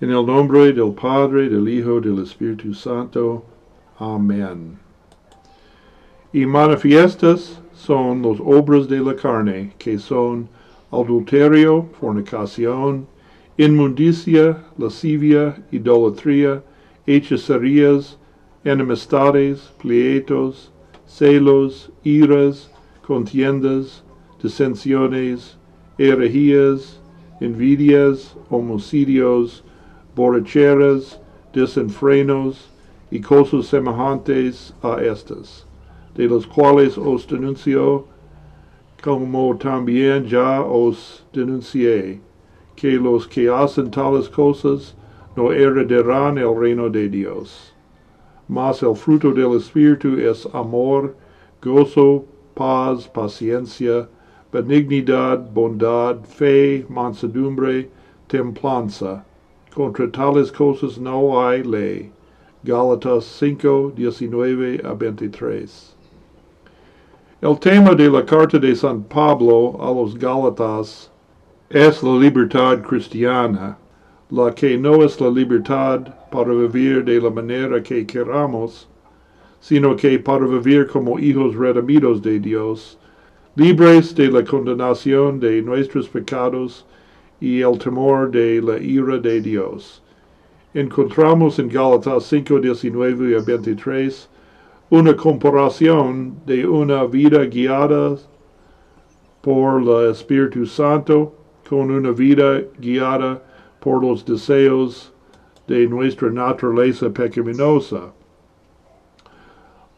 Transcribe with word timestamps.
En 0.00 0.10
el 0.10 0.24
nombre 0.24 0.72
del 0.72 0.92
Padre, 0.94 1.48
del 1.48 1.68
Hijo, 1.68 2.00
del 2.00 2.22
Espíritu 2.22 2.72
Santo. 2.72 3.44
Amén. 3.98 4.78
Y 6.32 6.46
manifiestas 6.46 7.60
son 7.72 8.22
los 8.22 8.38
obras 8.38 8.86
de 8.86 9.00
la 9.00 9.16
carne, 9.16 9.72
que 9.76 9.98
son 9.98 10.48
adulterio, 10.92 11.88
fornicación, 11.98 13.08
inmundicia, 13.56 14.62
lascivia, 14.78 15.60
idolatría, 15.72 16.62
hechicerías, 17.04 18.18
enemistades, 18.62 19.72
pleitos, 19.82 20.70
celos, 21.06 21.90
iras, 22.04 22.70
contiendas, 23.04 24.04
disensiones, 24.40 25.58
herejías, 25.98 27.00
envidias, 27.40 28.36
homicidios, 28.48 29.64
borracheras, 30.18 31.20
desenfrenos 31.52 32.68
y 33.08 33.20
cosas 33.20 33.66
semejantes 33.66 34.74
a 34.82 35.00
estas, 35.00 35.64
de 36.16 36.26
los 36.26 36.44
cuales 36.44 36.98
os 36.98 37.24
denuncio, 37.28 38.04
como 39.00 39.56
también 39.56 40.26
ya 40.26 40.60
os 40.60 41.24
denuncié, 41.32 42.20
que 42.74 42.98
los 42.98 43.28
que 43.28 43.48
hacen 43.48 43.92
tales 43.92 44.28
cosas 44.28 44.96
no 45.36 45.52
heredarán 45.52 46.36
el 46.36 46.52
reino 46.52 46.90
de 46.90 47.08
Dios. 47.08 47.72
Mas 48.48 48.82
el 48.82 48.96
fruto 48.96 49.32
del 49.32 49.56
Espíritu 49.56 50.18
es 50.18 50.46
amor, 50.52 51.14
gozo, 51.62 52.24
paz, 52.56 53.06
paciencia, 53.06 54.08
benignidad, 54.50 55.48
bondad, 55.52 56.24
fe, 56.24 56.84
mansedumbre, 56.88 57.88
templanza. 58.26 59.27
Contra 59.78 60.08
tales 60.08 60.50
cosas 60.50 60.98
no 60.98 61.38
hay 61.38 61.62
ley. 61.62 62.10
Gálatas 62.64 63.24
5, 63.24 63.92
19 63.94 64.80
a 64.84 64.92
23. 64.92 65.94
El 67.40 67.56
tema 67.60 67.94
de 67.94 68.10
la 68.10 68.26
carta 68.26 68.58
de 68.58 68.74
San 68.74 69.04
Pablo 69.04 69.76
a 69.80 69.92
los 69.92 70.18
Gálatas 70.18 71.12
es 71.70 72.02
la 72.02 72.18
libertad 72.18 72.82
cristiana, 72.82 73.78
la 74.30 74.52
que 74.52 74.76
no 74.76 75.04
es 75.04 75.20
la 75.20 75.28
libertad 75.30 76.12
para 76.32 76.52
vivir 76.52 77.04
de 77.04 77.20
la 77.20 77.30
manera 77.30 77.80
que 77.80 78.04
queramos, 78.04 78.88
sino 79.60 79.94
que 79.94 80.18
para 80.18 80.44
vivir 80.44 80.88
como 80.88 81.20
hijos 81.20 81.54
redimidos 81.54 82.20
de 82.20 82.40
Dios, 82.40 82.98
libres 83.54 84.12
de 84.16 84.28
la 84.28 84.42
condenación 84.42 85.38
de 85.38 85.62
nuestros 85.62 86.08
pecados 86.08 86.84
y 87.40 87.60
el 87.62 87.78
temor 87.78 88.30
de 88.30 88.60
la 88.60 88.78
ira 88.78 89.18
de 89.18 89.40
Dios. 89.40 90.02
Encontramos 90.74 91.58
en 91.58 91.68
Gálatas 91.68 92.24
5, 92.24 92.60
19 92.60 93.36
a 93.36 93.40
23 93.40 94.28
una 94.90 95.14
comparación 95.14 96.40
de 96.46 96.66
una 96.66 97.04
vida 97.04 97.44
guiada 97.44 98.16
por 99.42 99.82
el 99.82 100.10
Espíritu 100.10 100.64
Santo 100.64 101.34
con 101.68 101.90
una 101.90 102.10
vida 102.10 102.62
guiada 102.78 103.42
por 103.80 104.02
los 104.02 104.24
deseos 104.24 105.12
de 105.66 105.86
nuestra 105.86 106.30
naturaleza 106.30 107.10
pecaminosa. 107.10 108.12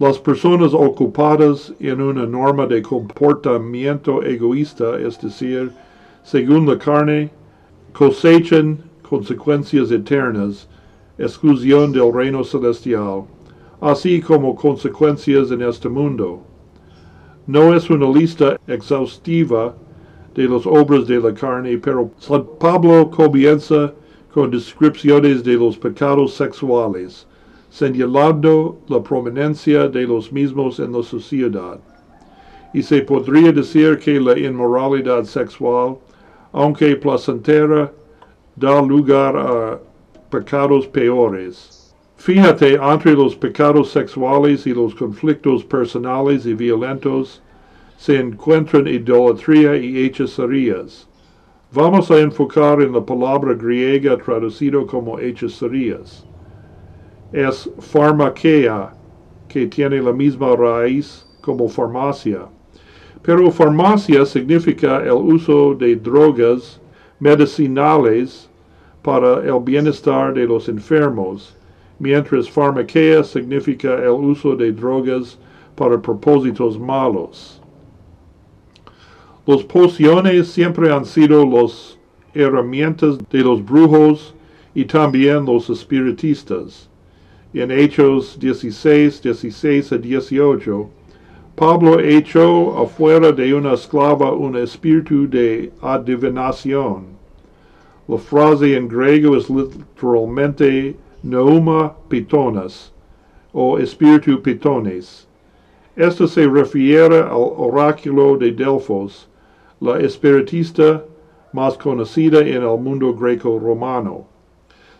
Las 0.00 0.18
personas 0.18 0.74
ocupadas 0.74 1.72
en 1.78 2.00
una 2.00 2.26
norma 2.26 2.66
de 2.66 2.82
comportamiento 2.82 4.22
egoísta, 4.22 4.98
es 4.98 5.20
decir, 5.20 5.70
según 6.22 6.66
la 6.66 6.78
carne, 6.78 7.30
cosechan 7.92 8.78
consecuencias 9.02 9.90
eternas, 9.90 10.68
exclusión 11.18 11.92
del 11.92 12.12
reino 12.12 12.44
celestial, 12.44 13.24
así 13.80 14.20
como 14.20 14.54
consecuencias 14.54 15.50
en 15.50 15.62
este 15.62 15.88
mundo. 15.88 16.42
No 17.46 17.74
es 17.74 17.90
una 17.90 18.08
lista 18.08 18.56
exhaustiva 18.66 19.74
de 20.34 20.48
las 20.48 20.64
obras 20.66 21.06
de 21.06 21.18
la 21.18 21.34
carne, 21.34 21.76
pero 21.78 22.10
San 22.18 22.46
Pablo 22.60 23.10
comienza 23.10 23.92
con 24.32 24.50
descripciones 24.50 25.42
de 25.42 25.54
los 25.54 25.76
pecados 25.76 26.34
sexuales, 26.34 27.26
señalando 27.68 28.78
la 28.88 29.02
prominencia 29.02 29.88
de 29.88 30.02
los 30.06 30.32
mismos 30.32 30.78
en 30.78 30.92
la 30.92 31.02
sociedad. 31.02 31.80
Y 32.72 32.82
se 32.82 33.02
podría 33.02 33.50
decir 33.50 33.98
que 33.98 34.20
la 34.20 34.38
inmoralidad 34.38 35.24
sexual, 35.24 35.98
aunque 36.52 36.96
placentera, 36.96 37.92
da 38.56 38.80
lugar 38.80 39.36
a 39.36 39.78
pecados 40.30 40.86
peores. 40.86 41.94
Fíjate, 42.16 42.74
entre 42.74 43.12
los 43.12 43.34
pecados 43.34 43.90
sexuales 43.90 44.66
y 44.66 44.74
los 44.74 44.94
conflictos 44.94 45.64
personales 45.64 46.44
y 46.44 46.54
violentos 46.54 47.42
se 47.96 48.18
encuentran 48.18 48.86
idolatría 48.86 49.76
y 49.76 50.04
hechicerías. 50.04 51.08
Vamos 51.72 52.10
a 52.10 52.18
enfocar 52.18 52.82
en 52.82 52.92
la 52.92 53.00
palabra 53.00 53.54
griega 53.54 54.18
traducido 54.18 54.86
como 54.86 55.18
hechicerías. 55.18 56.26
Es 57.32 57.70
farmaquea, 57.78 58.92
que 59.48 59.66
tiene 59.66 60.00
la 60.00 60.12
misma 60.12 60.54
raíz 60.56 61.26
como 61.40 61.68
farmacia. 61.68 62.48
Pero 63.22 63.50
farmacia 63.50 64.24
significa 64.24 65.02
el 65.02 65.12
uso 65.12 65.74
de 65.74 65.94
drogas 65.96 66.80
medicinales 67.18 68.48
para 69.02 69.44
el 69.44 69.60
bienestar 69.62 70.32
de 70.32 70.46
los 70.46 70.68
enfermos, 70.68 71.54
mientras 71.98 72.48
farmaquea 72.48 73.22
significa 73.22 73.94
el 73.94 74.10
uso 74.10 74.56
de 74.56 74.72
drogas 74.72 75.38
para 75.74 76.00
propósitos 76.00 76.78
malos. 76.78 77.60
Los 79.46 79.64
pociones 79.64 80.48
siempre 80.48 80.92
han 80.92 81.04
sido 81.04 81.44
las 81.44 81.98
herramientas 82.34 83.18
de 83.30 83.40
los 83.40 83.64
brujos 83.64 84.34
y 84.74 84.84
también 84.84 85.44
los 85.44 85.68
espiritistas. 85.68 86.88
En 87.52 87.70
Hechos 87.70 88.38
16, 88.38 89.22
16 89.22 89.92
a 89.92 89.98
18, 89.98 90.90
Pablo 91.60 92.00
echó 92.00 92.78
afuera 92.78 93.32
de 93.32 93.52
una 93.52 93.74
esclava 93.74 94.32
un 94.32 94.56
espíritu 94.56 95.28
de 95.28 95.70
adivinación. 95.82 97.04
La 98.08 98.16
frase 98.16 98.74
en 98.74 98.88
griego 98.88 99.36
es 99.36 99.50
literalmente 99.50 100.96
neuma 101.22 101.94
pitones 102.08 102.94
o 103.52 103.78
espíritu 103.78 104.40
pitones. 104.40 105.28
Esto 105.96 106.26
se 106.26 106.48
refiere 106.48 107.18
al 107.18 107.52
oráculo 107.58 108.38
de 108.38 108.52
Delfos, 108.52 109.28
la 109.80 109.98
espiritista 110.00 111.04
más 111.52 111.76
conocida 111.76 112.40
en 112.40 112.62
el 112.62 112.78
mundo 112.78 113.12
greco-romano. 113.12 114.24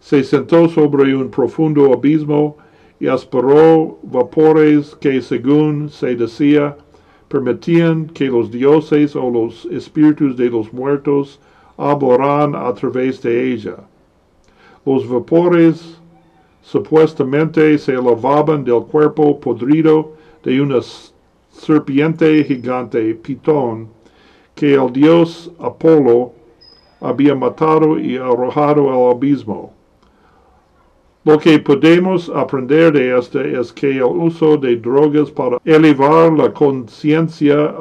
Se 0.00 0.24
sentó 0.24 0.70
sobre 0.70 1.14
un 1.14 1.28
profundo 1.28 1.92
abismo 1.92 2.56
y 2.98 3.08
aspiró 3.08 3.98
vapores 4.02 4.94
que, 4.96 5.20
según 5.20 5.90
se 5.90 6.16
decía, 6.16 6.76
permitían 7.28 8.06
que 8.06 8.26
los 8.26 8.50
dioses 8.50 9.14
o 9.16 9.30
los 9.30 9.66
espíritus 9.66 10.36
de 10.36 10.50
los 10.50 10.72
muertos 10.72 11.40
aboran 11.76 12.54
a 12.54 12.72
través 12.72 13.20
de 13.22 13.52
ella. 13.52 13.76
Los 14.84 15.08
vapores 15.08 15.98
supuestamente 16.62 17.76
se 17.78 17.92
lavaban 17.92 18.64
del 18.64 18.82
cuerpo 18.82 19.38
podrido 19.38 20.12
de 20.42 20.60
una 20.60 20.80
serpiente 21.50 22.44
gigante, 22.44 23.14
Pitón, 23.14 23.88
que 24.54 24.74
el 24.74 24.92
dios 24.92 25.50
Apolo 25.58 26.32
había 27.00 27.34
matado 27.34 27.98
y 27.98 28.16
arrojado 28.16 28.90
al 28.90 29.16
abismo. 29.16 29.75
Lo 31.26 31.40
que 31.40 31.58
podemos 31.58 32.28
aprender 32.28 32.92
de 32.92 33.18
este 33.18 33.58
es 33.58 33.72
que 33.72 33.96
el 33.96 34.04
uso 34.04 34.56
de 34.56 34.76
drogas 34.76 35.28
para 35.28 35.58
elevar 35.64 36.32
la 36.32 36.52
conciencia 36.52 37.74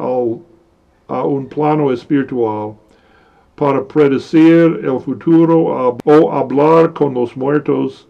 a 1.07 1.24
un 1.24 1.45
plano 1.45 1.92
espiritual, 1.92 2.74
para 3.53 3.88
predecir 3.88 4.80
el 4.83 5.00
futuro 5.00 6.00
o 6.06 6.31
hablar 6.31 6.92
con 6.94 7.13
los 7.13 7.38
muertos, 7.38 8.07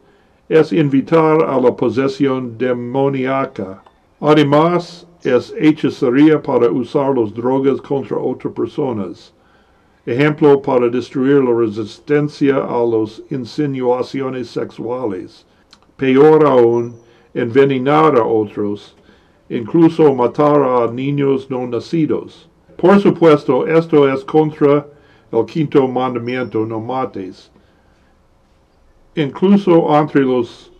es 0.48 0.72
invitar 0.72 1.44
a 1.44 1.60
la 1.60 1.76
posesión 1.76 2.58
demoníaca. 2.58 3.84
Además, 4.22 5.06
es 5.22 5.54
hechicería 5.60 6.42
para 6.42 6.72
usar 6.72 7.18
las 7.18 7.34
drogas 7.34 7.82
contra 7.82 8.16
otras 8.16 8.54
personas. 8.54 9.34
Ejemplo 10.06 10.62
para 10.62 10.88
destruir 10.88 11.44
la 11.44 11.52
resistencia 11.52 12.57
a 12.57 12.86
las 12.86 13.24
insinuaciones 13.31 14.50
sexuales. 14.50 15.48
Peor 15.98 16.46
aún, 16.46 16.96
envenenar 17.34 18.16
a 18.16 18.24
otros, 18.24 18.96
incluso 19.50 20.13
matar 20.13 20.62
a 20.62 20.92
niños 20.92 21.50
no 21.50 21.66
nacidos. 21.66 22.48
Por 22.78 23.00
supuesto, 23.00 23.66
esto 23.66 24.07
es 24.07 24.24
contra 24.24 24.86
el 25.31 25.46
quinto 25.46 25.88
mandamiento, 25.88 26.66
no 26.66 26.80
mates. 26.80 27.51
incluso 29.16 29.88
entre 29.98 30.22
los, 30.22 30.72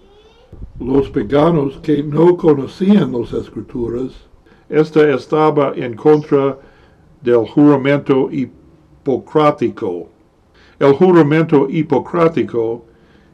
los 0.80 1.10
paganos 1.10 1.78
que 1.78 2.04
no 2.04 2.36
conocían 2.38 3.14
las 3.14 3.34
escrituras, 3.34 4.12
esta 4.70 5.10
estaba 5.10 5.74
en 5.76 5.96
contra 5.96 6.60
del 7.22 7.48
juramento 7.48 8.30
hipocrático. 9.06 10.10
El 10.80 10.94
juramento 10.94 11.68
hipocrático 11.70 12.84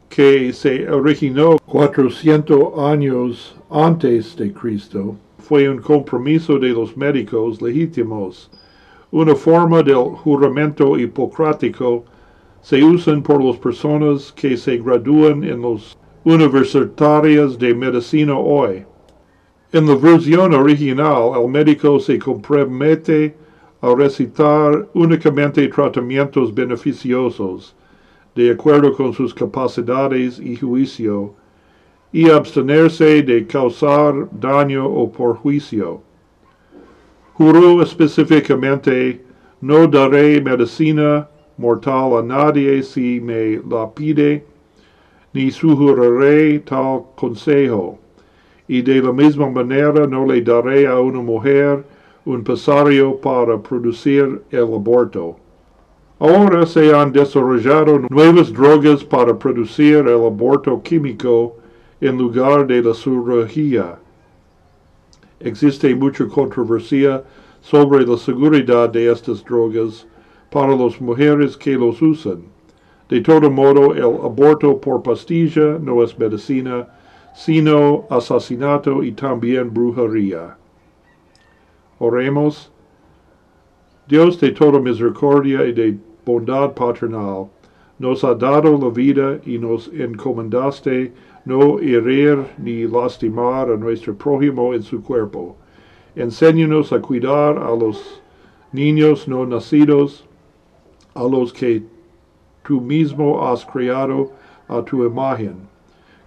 que 0.09 0.51
se 0.51 0.89
originó 0.91 1.57
400 1.65 2.77
años 2.77 3.55
antes 3.69 4.35
de 4.35 4.51
Cristo 4.51 5.15
fue 5.39 5.69
un 5.69 5.77
compromiso 5.77 6.59
de 6.59 6.71
los 6.71 6.97
médicos 6.97 7.61
legítimos. 7.61 8.51
Una 9.11 9.33
forma 9.33 9.81
del 9.81 10.09
juramento 10.23 10.99
hipocrático 10.99 12.03
se 12.61 12.83
usan 12.83 13.23
por 13.23 13.41
las 13.41 13.55
personas 13.55 14.33
que 14.33 14.57
se 14.57 14.77
gradúan 14.77 15.45
en 15.45 15.61
los 15.61 15.97
universitarios 16.25 17.57
de 17.57 17.73
medicina 17.73 18.37
hoy. 18.37 18.83
En 19.71 19.87
la 19.87 19.95
versión 19.95 20.53
original, 20.53 21.31
el 21.41 21.47
médico 21.47 21.97
se 21.97 22.19
compromete 22.19 23.35
a 23.81 23.95
recitar 23.95 24.87
únicamente 24.93 25.67
tratamientos 25.67 26.53
beneficiosos, 26.53 27.75
de 28.35 28.51
acuerdo 28.51 28.93
con 28.93 29.11
sus 29.13 29.33
capacidades 29.33 30.39
y 30.39 30.55
juicio, 30.55 31.33
y 32.13 32.29
abstenerse 32.29 33.23
de 33.23 33.47
causar 33.47 34.27
daño 34.31 34.85
o 34.85 35.11
perjuicio. 35.11 36.01
Juró 37.33 37.81
específicamente, 37.81 39.23
no 39.61 39.87
daré 39.87 40.39
medicina 40.41 41.27
mortal 41.57 42.17
a 42.17 42.21
nadie 42.21 42.83
si 42.83 43.19
me 43.19 43.59
la 43.67 43.89
pide, 43.89 44.45
ni 45.33 45.49
sugeriré 45.49 46.59
tal 46.59 47.03
consejo, 47.15 47.97
y 48.67 48.81
de 48.81 49.01
la 49.01 49.11
misma 49.11 49.49
manera 49.49 50.05
no 50.05 50.25
le 50.25 50.41
daré 50.41 50.85
a 50.85 50.99
una 50.99 51.21
mujer 51.21 51.83
un 52.25 52.43
pesario 52.43 53.17
para 53.17 53.57
producir 53.57 54.43
el 54.51 54.63
aborto. 54.63 55.37
Ahora 56.19 56.67
se 56.67 56.93
han 56.93 57.11
desarrollado 57.11 57.99
nuevas 58.09 58.53
drogas 58.53 59.03
para 59.03 59.37
producir 59.37 59.97
el 59.97 60.23
aborto 60.23 60.79
químico 60.83 61.57
en 61.99 62.17
lugar 62.17 62.67
de 62.67 62.83
la 62.83 62.93
cirugía. 62.93 63.97
Existe 65.39 65.95
mucha 65.95 66.27
controversia 66.27 67.23
sobre 67.61 68.05
la 68.05 68.17
seguridad 68.17 68.89
de 68.89 69.11
estas 69.11 69.43
drogas 69.43 70.05
para 70.51 70.75
las 70.75 71.01
mujeres 71.01 71.57
que 71.57 71.71
los 71.71 71.99
usan. 72.03 72.43
De 73.09 73.19
todo 73.21 73.49
modo, 73.49 73.95
el 73.95 74.03
aborto 74.03 74.79
por 74.79 75.01
pastilla 75.01 75.79
no 75.79 76.03
es 76.03 76.17
medicina, 76.19 76.87
sino 77.33 78.05
asesinato 78.11 79.03
y 79.03 79.11
también 79.11 79.73
brujería. 79.73 80.55
Oremos. 82.01 82.71
Dios 84.07 84.39
de 84.39 84.51
toda 84.53 84.79
misericordia 84.79 85.63
y 85.67 85.71
de 85.71 85.99
bondad 86.25 86.73
paternal, 86.73 87.51
nos 87.99 88.23
ha 88.23 88.33
dado 88.33 88.75
la 88.75 88.89
vida 88.89 89.39
y 89.45 89.59
nos 89.59 89.87
encomendaste 89.89 91.13
no 91.45 91.77
herir 91.77 92.43
ni 92.57 92.87
lastimar 92.87 93.69
a 93.69 93.77
nuestro 93.77 94.15
prójimo 94.15 94.73
en 94.73 94.81
su 94.81 95.03
cuerpo. 95.03 95.55
Enséñanos 96.15 96.91
a 96.91 96.99
cuidar 96.99 97.59
a 97.59 97.75
los 97.75 98.19
niños 98.71 99.27
no 99.27 99.45
nacidos, 99.45 100.25
a 101.13 101.23
los 101.23 101.53
que 101.53 101.83
tú 102.63 102.81
mismo 102.81 103.47
has 103.47 103.63
creado 103.63 104.31
a 104.67 104.83
tu 104.83 105.05
imagen. 105.05 105.55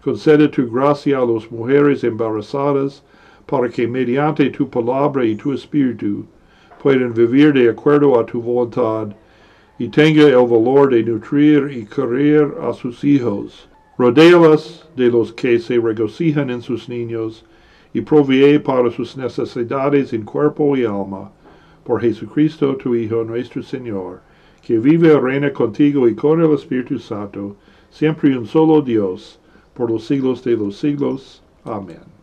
Concede 0.04 0.46
tu 0.46 0.70
gracia 0.70 1.18
a 1.18 1.26
las 1.26 1.50
mujeres 1.50 2.04
embarazadas, 2.04 3.02
para 3.46 3.68
que 3.68 3.86
mediante 3.86 4.50
tu 4.50 4.68
palabra 4.68 5.24
y 5.24 5.36
tu 5.36 5.52
espíritu 5.52 6.24
puedan 6.82 7.14
vivir 7.14 7.52
de 7.52 7.70
acuerdo 7.70 8.18
a 8.18 8.26
tu 8.26 8.40
voluntad 8.40 9.08
y 9.78 9.88
tenga 9.88 10.28
el 10.28 10.46
valor 10.46 10.90
de 10.90 11.02
nutrir 11.02 11.70
y 11.70 11.84
querer 11.84 12.54
a 12.62 12.72
sus 12.72 13.02
hijos. 13.04 13.68
Rodéalas 13.98 14.86
de 14.96 15.08
los 15.08 15.32
que 15.32 15.58
se 15.58 15.78
regocijan 15.78 16.50
en 16.50 16.62
sus 16.62 16.88
niños 16.88 17.44
y 17.92 18.00
provee 18.00 18.58
para 18.58 18.90
sus 18.90 19.16
necesidades 19.16 20.12
en 20.12 20.24
cuerpo 20.24 20.76
y 20.76 20.84
alma, 20.84 21.30
por 21.84 22.00
Jesucristo 22.00 22.76
tu 22.76 22.94
Hijo 22.94 23.24
nuestro 23.24 23.62
Señor, 23.62 24.20
que 24.62 24.78
vive 24.78 25.08
y 25.08 25.18
reina 25.18 25.52
contigo 25.52 26.08
y 26.08 26.14
con 26.14 26.42
el 26.42 26.52
Espíritu 26.52 26.98
Santo, 26.98 27.56
siempre 27.90 28.36
un 28.36 28.46
solo 28.46 28.82
Dios, 28.82 29.38
por 29.74 29.90
los 29.90 30.04
siglos 30.04 30.42
de 30.42 30.56
los 30.56 30.76
siglos. 30.76 31.42
Amén. 31.64 32.13